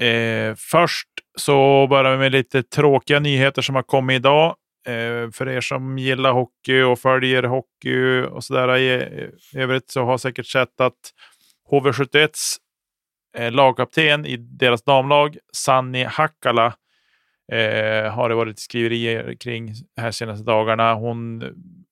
[0.00, 4.56] Eh, först så börjar vi med lite tråkiga nyheter som har kommit idag.
[4.86, 8.86] Eh, för er som gillar hockey och följer hockey och sådär i,
[9.54, 11.12] i övrigt så har säkert sett att
[11.70, 12.56] HV71s
[13.36, 16.74] eh, lagkapten i deras damlag, Sanni Hakkala,
[17.52, 20.94] eh, har det varit skriverier kring här senaste dagarna.
[20.94, 21.44] Hon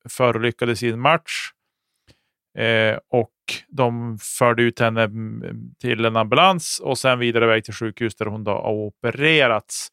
[0.08, 1.50] förolyckades i en match
[2.58, 3.34] eh, och
[3.68, 8.16] de förde ut henne mm, mm, till en ambulans och sen vidare väg till sjukhus
[8.16, 9.88] där hon då har opererats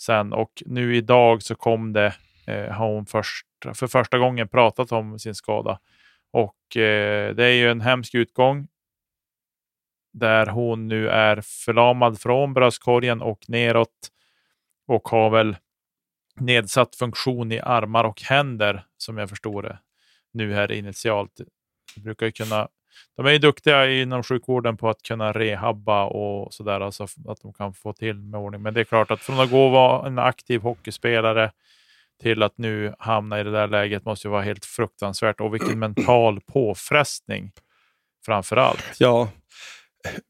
[0.00, 0.32] sen.
[0.32, 2.14] Och nu idag så kom det,
[2.46, 5.78] eh, har hon först, för första gången pratat om sin skada.
[6.32, 8.68] Och eh, det är ju en hemsk utgång
[10.12, 14.08] där hon nu är förlamad från bröstkorgen och neråt
[14.92, 15.56] och har väl
[16.40, 19.78] nedsatt funktion i armar och händer som jag förstår det
[20.32, 21.40] nu här initialt.
[21.94, 22.68] De brukar ju kunna
[23.16, 27.52] de är ju duktiga inom sjukvården på att kunna rehabba och sådär, alltså att de
[27.52, 28.62] kan få till med ordning.
[28.62, 31.52] Men det är klart att från att gå och vara en aktiv hockeyspelare
[32.22, 35.78] till att nu hamna i det där läget måste ju vara helt fruktansvärt och vilken
[35.78, 37.52] mental påfrestning
[38.26, 38.96] framför allt.
[38.98, 39.28] Ja,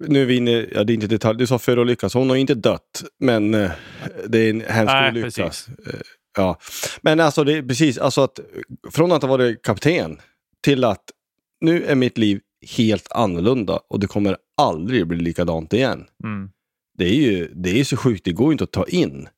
[0.06, 2.36] nu är vi inne, ja, det är inte detalj, du sa förolycka, så hon har
[2.36, 3.70] inte dött, men eh,
[4.26, 5.44] det är en hemsk olycka.
[5.44, 6.00] Eh,
[6.36, 6.58] Ja,
[7.02, 8.40] men alltså det är precis, alltså att
[8.90, 10.20] från att ha varit kapten
[10.62, 11.04] till att
[11.60, 12.40] nu är mitt liv
[12.76, 16.04] helt annorlunda och det kommer aldrig bli likadant igen.
[16.24, 16.50] Mm.
[16.98, 19.28] Det är ju det är så sjukt, det går inte att ta in.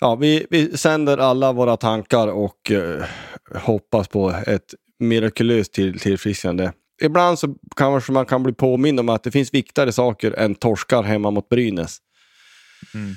[0.00, 3.04] Ja, vi, vi sänder alla våra tankar och eh,
[3.54, 6.72] hoppas på ett mirakulöst till, tillfrisknande.
[7.02, 11.02] Ibland så kanske man kan bli påmind om att det finns viktigare saker än torskar
[11.02, 11.98] hemma mot Brynäs.
[12.94, 13.16] Mm.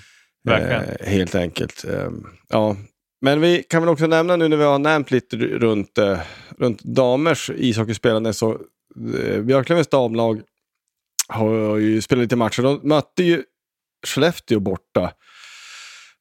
[0.50, 1.86] Eh, helt enkelt.
[1.86, 2.10] Eh,
[2.50, 2.76] ja.
[3.22, 6.20] Men vi kan väl också nämna nu när vi har nämnt lite runt, eh,
[6.58, 8.52] runt damers ishockeyspelande så
[9.18, 10.42] eh, Björklövens damlag
[11.28, 12.62] har ju spelat lite matcher.
[12.62, 13.44] De mötte ju
[14.08, 15.14] Skellefteå borta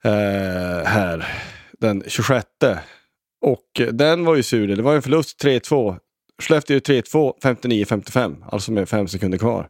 [0.05, 1.27] eh, här
[1.79, 2.47] den 26.
[3.41, 4.77] Och den var ju sur.
[4.77, 5.99] Det var en förlust 3-2.
[6.41, 9.69] Skellefteå 3-2, 59-55, alltså med fem sekunder kvar.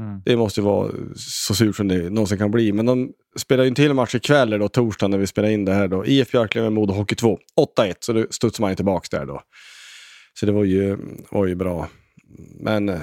[0.00, 0.22] Mm.
[0.24, 2.72] Det måste ju vara så surt som det någonsin kan bli.
[2.72, 5.74] Men de spelar ju en till match ikväll, då, torsdag, när vi spelar in det
[5.74, 5.88] här.
[5.88, 6.06] Då.
[6.06, 7.38] IF Björklöven, Modo Hockey 2.
[7.78, 9.42] 8-1, så då studsar man ju tillbaka där då.
[10.40, 10.96] Så det var ju,
[11.30, 11.88] var ju bra.
[12.60, 13.00] Men,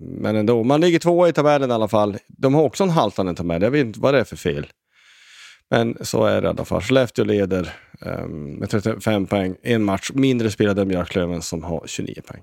[0.00, 2.16] men ändå, man ligger tvåa i tabellen i alla fall.
[2.28, 4.66] De har också en haltande tabell, jag vet inte vad det är för fel.
[5.72, 6.80] Men så är det i alla fall.
[6.82, 12.14] Skellefteå leder um, med 35 poäng, en match mindre spelad än Björklöven som har 29
[12.26, 12.42] poäng.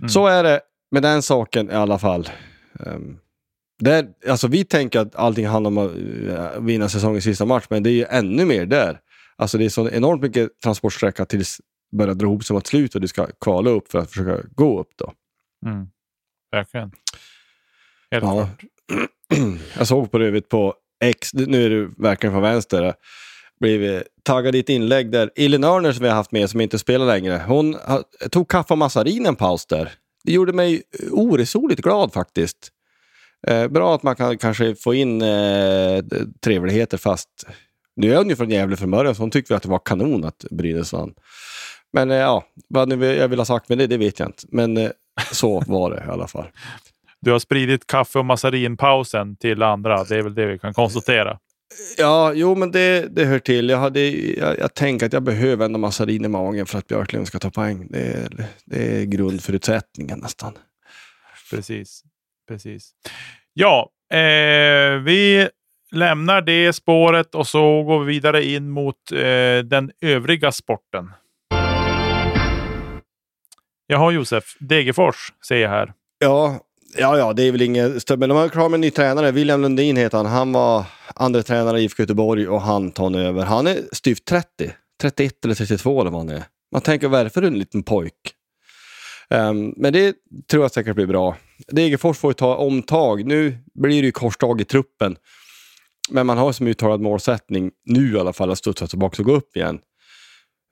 [0.00, 0.08] Mm.
[0.08, 0.60] Så är det
[0.90, 2.28] med den saken i alla fall.
[2.72, 3.18] Um,
[3.78, 7.82] där, alltså vi tänker att allting handlar om att uh, vinna säsongens sista match, men
[7.82, 9.00] det är ju ännu mer där.
[9.36, 11.60] Alltså det är så enormt mycket transportsträcka tills
[11.90, 14.48] det börjar dra ihop sig mot slut och du ska kvala upp för att försöka
[14.54, 15.12] gå upp då.
[15.66, 15.86] Mm.
[16.52, 16.92] Verkligen.
[18.10, 18.32] Helt Ja.
[18.32, 18.64] klart.
[19.78, 20.74] Jag såg på övrigt på
[21.08, 22.92] X, nu är du verkligen från vänster, eh,
[23.60, 26.78] blev taggad i ett inlägg där Elin Örner som vi har haft med som inte
[26.78, 27.76] spelar längre, hon
[28.30, 29.92] tog kaffe och massarin en paus där.
[30.24, 32.70] Det gjorde mig eh, oresonligt glad faktiskt.
[33.46, 36.04] Eh, bra att man kan kanske få in eh,
[36.44, 37.28] trevligheter fast
[37.96, 40.24] nu är hon ju från Gävle från början så hon tyckte att det var kanon
[40.24, 41.14] att Brynäs vann.
[41.92, 44.42] Men eh, ja, vad jag vill ha sagt med det, det vet jag inte.
[44.48, 44.90] Men eh,
[45.32, 46.46] så var det i alla fall.
[47.24, 50.04] du har spridit kaffe och massarinpausen till andra.
[50.04, 51.38] Det är väl det vi kan konstatera.
[51.98, 53.68] Ja, jo men det, det hör till.
[53.68, 57.26] Jag, hade, jag, jag tänker att jag behöver ändå massarin i magen för att Björklund
[57.26, 57.86] ska ta poäng.
[57.90, 60.52] Det är, det är grundförutsättningen nästan.
[61.50, 62.02] Precis.
[62.48, 62.90] Precis.
[63.52, 65.48] Ja, eh, vi
[65.92, 71.10] lämnar det spåret och så går vi vidare in mot eh, den övriga sporten.
[73.86, 75.92] Jaha Josef, Degerfors ser jag här.
[76.18, 76.60] Ja,
[76.98, 78.18] ja, ja det är väl inget större.
[78.18, 79.32] Men de har klar med en ny tränare.
[79.32, 80.26] William Lundin heter han.
[80.26, 80.84] Han var
[81.14, 83.44] andra tränare i IFK Göteborg och han tar nu över.
[83.44, 84.72] Han är styvt 30.
[85.00, 86.44] 31 eller 32 eller vad han är.
[86.72, 88.14] Man tänker, vad är det för en liten pojk?
[89.30, 90.14] Um, men det
[90.50, 91.36] tror jag säkert blir bra.
[91.68, 93.26] Degerfors får ju ta omtag.
[93.26, 95.16] Nu blir det ju korsdag i truppen.
[96.10, 99.32] Men man har som uttalad målsättning, nu i alla fall, att studsa tillbaka och gå
[99.32, 99.78] upp igen.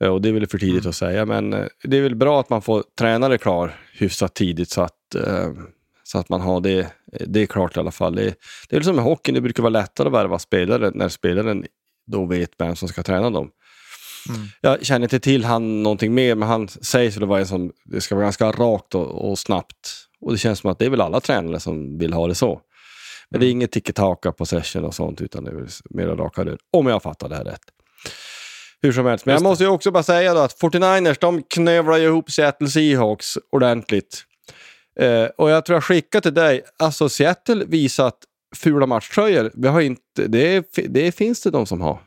[0.04, 0.88] Uh, och det är väl för tidigt mm.
[0.88, 4.70] att säga, men uh, det är väl bra att man får tränare klar hyfsat tidigt
[4.70, 5.52] så att, uh,
[6.12, 6.92] så att man har det,
[7.26, 8.14] det är klart i alla fall.
[8.14, 8.34] Det,
[8.68, 11.66] det är väl som med hockeyn, det brukar vara lättare att värva spelare när spelaren
[12.06, 13.50] då vet vem som ska träna dem.
[14.28, 14.48] Mm.
[14.60, 18.00] Jag känner inte till han någonting mer, men han sägs väl vara en som det
[18.00, 20.06] ska vara ganska rakt och, och, snabbt.
[20.20, 22.60] Och det känns som att det är väl alla tränare som vill ha det så.
[23.30, 23.58] Men det är mm.
[23.58, 26.58] inget tiki-taka på session och sånt, utan det är väl mer raka rör.
[26.72, 27.64] Om jag fattar det här rätt.
[28.82, 31.98] Hur som helst, men jag måste ju också bara säga då att 49ers, de knövlar
[31.98, 34.26] ihop Seattle Seahawks ordentligt.
[35.00, 38.18] Eh, och jag tror jag skickade till dig, alltså Seattle visat
[38.56, 41.98] fula matchtröjor, vi har inte, det, det finns det de som har.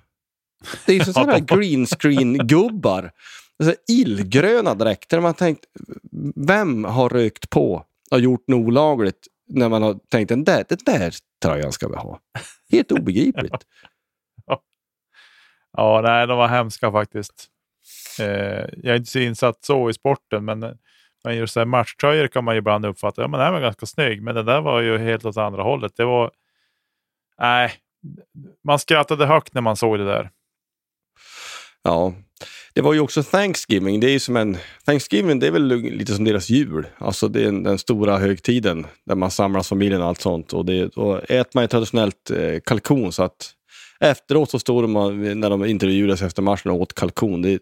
[0.86, 3.12] Det är ju sådana här green screen-gubbar.
[3.60, 5.20] Alltså, illgröna dräkter.
[5.20, 5.66] Man tänkt,
[6.36, 10.78] vem har rökt på och gjort något olagligt när man har tänkt den där, den
[10.86, 11.14] där
[11.44, 12.20] tröjan ska vi ha.
[12.72, 13.54] Helt obegripligt.
[15.78, 17.48] ja, nej, de var hemska faktiskt.
[18.20, 18.26] Eh,
[18.78, 20.78] jag är inte så insatt så i sporten, men,
[21.26, 23.22] men just här matchtröjor kan man ju ibland uppfatta.
[23.22, 25.92] Ja, men den var ganska snygg, men den där var ju helt åt andra hållet.
[25.96, 26.32] Det var...
[27.40, 27.72] Nej,
[28.64, 30.30] man skrattade högt när man såg det där.
[31.84, 32.14] Ja,
[32.74, 34.00] det var ju också Thanksgiving.
[34.00, 36.88] Det är ju som en, Thanksgiving det är väl lite som deras jul.
[36.98, 40.54] Alltså det är den stora högtiden där man samlas familjen och allt sånt.
[40.54, 43.52] Och, det, då äter man ju traditionellt eh, kalkon så att
[44.00, 44.94] efteråt så står de
[45.40, 47.42] när de intervjuades efter matchen och åt kalkon.
[47.42, 47.60] Det,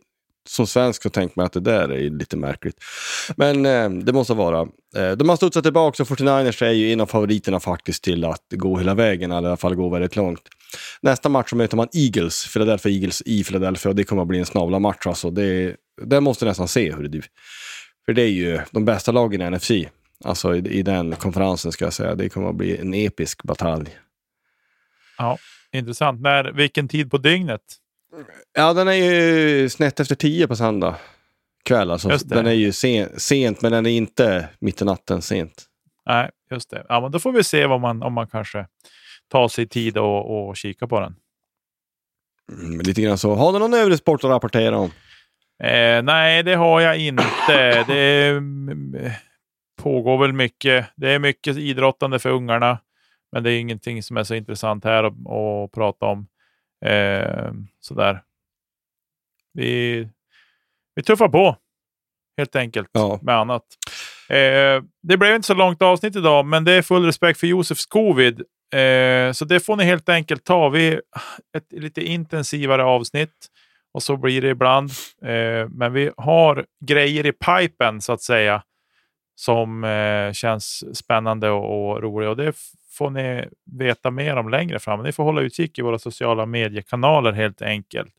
[0.49, 2.75] som svensk så tänker man att det där är lite märkligt.
[3.37, 4.61] Men eh, det måste vara.
[4.95, 8.45] Eh, de har studsat tillbaka och 49ers är ju en av favoriterna faktiskt till att
[8.49, 10.41] gå hela vägen, eller i alla fall gå väldigt långt.
[11.01, 14.39] Nästa match så möter man Eagles, Philadelphia Eagles i Philadelphia och det kommer att bli
[14.39, 15.29] en snabla match alltså.
[15.29, 17.21] Det, det måste nästan se hur det du.
[18.05, 19.71] För det är ju de bästa lagen i NFC.
[20.25, 22.15] Alltså i, i den konferensen ska jag säga.
[22.15, 23.97] Det kommer att bli en episk batalj.
[25.17, 25.37] Ja,
[25.71, 26.21] intressant.
[26.21, 27.61] När, vilken tid på dygnet?
[28.53, 30.95] Ja, den är ju snett efter tio på söndag
[31.65, 31.91] kväll.
[31.91, 32.17] Alltså.
[32.25, 35.65] Den är ju sen, sent, men den är inte mitt i natten sent.
[36.05, 36.85] Nej, just det.
[36.89, 38.67] Ja, men då får vi se vad man, om man kanske
[39.31, 41.15] tar sig tid och, och kika på den.
[42.51, 43.35] Mm, lite grann så.
[43.35, 44.91] Har du någon övrig sport att rapportera om?
[45.63, 47.83] Eh, nej, det har jag inte.
[47.87, 48.41] Det
[49.81, 50.85] pågår väl mycket.
[50.95, 52.79] Det är mycket idrottande för ungarna,
[53.31, 56.27] men det är ingenting som är så intressant här att, att prata om.
[56.85, 58.21] Eh, sådär.
[59.53, 60.07] Vi,
[60.95, 61.57] vi tuffar på
[62.37, 63.19] helt enkelt ja.
[63.21, 63.63] med annat.
[64.29, 67.85] Eh, det blev inte så långt avsnitt idag, men det är full respekt för Josefs
[67.85, 68.41] covid.
[68.75, 70.69] Eh, så det får ni helt enkelt ta.
[70.69, 70.99] Vi
[71.57, 73.47] ett lite intensivare avsnitt
[73.93, 74.89] och så blir det ibland.
[75.25, 78.63] Eh, men vi har grejer i pipen så att säga
[79.35, 82.53] som eh, känns spännande och, och roliga och det
[82.91, 83.45] får ni
[83.79, 85.03] veta mer om längre fram.
[85.03, 88.13] Ni får hålla utkik i våra sociala mediekanaler helt enkelt.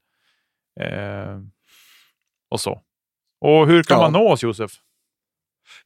[0.81, 1.39] Eh,
[2.51, 2.81] och så.
[3.41, 4.03] Och hur kan ja.
[4.03, 4.73] man nå oss Josef?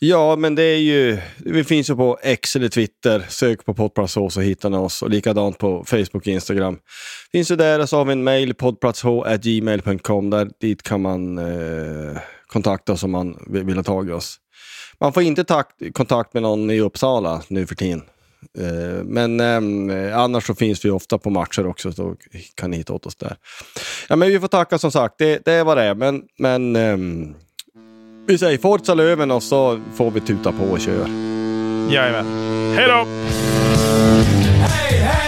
[0.00, 3.26] Ja, men det är ju, vi finns ju på X eller Twitter.
[3.28, 5.02] Sök på poddplatshå så hittar ni oss.
[5.02, 6.78] Och likadant på Facebook och Instagram.
[7.32, 10.50] Finns ju där och så har vi en mail, poddplatshå.gmail.com.
[10.60, 14.40] Dit kan man eh, kontakta oss om man vill ha tag i oss.
[15.00, 18.02] Man får inte ta kontakt med någon i Uppsala nu för tiden.
[18.58, 19.40] Eh, men
[19.90, 22.16] eh, annars så finns vi ofta på matcher också, så
[22.54, 23.36] kan ni hitta åt oss där.
[24.08, 25.94] Ja, men vi får tacka som sagt, det, det är vad det är.
[25.94, 26.96] Men, men eh,
[28.26, 31.08] vi säger Forza Löven och så får vi tuta på och köra.
[31.90, 32.26] Jajamän.
[32.76, 33.06] Hej då!
[34.60, 35.27] Hej, hej!